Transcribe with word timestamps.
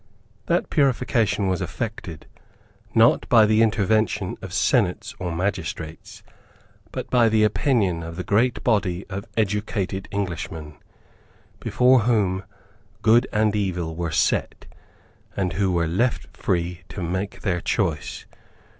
That 0.47 0.71
purification 0.71 1.47
was 1.47 1.61
effected, 1.61 2.25
not 2.95 3.29
by 3.29 3.45
the 3.45 3.61
intervention 3.61 4.35
of 4.41 4.51
senates 4.51 5.13
or 5.19 5.31
magistrates, 5.31 6.23
but 6.91 7.07
by 7.11 7.29
the 7.29 7.43
opinion 7.43 8.01
of 8.01 8.15
the 8.15 8.23
great 8.23 8.63
body 8.63 9.05
of 9.11 9.25
educated 9.37 10.07
Englishmen, 10.11 10.77
before 11.59 11.99
whom 11.99 12.43
good 13.03 13.27
and 13.31 13.55
evil 13.55 13.95
were 13.95 14.09
set, 14.09 14.65
and 15.37 15.53
who 15.53 15.71
were 15.71 15.87
left 15.87 16.35
free 16.35 16.81
to 16.89 17.03
make 17.03 17.41
their 17.41 17.61
choice. 17.61 18.25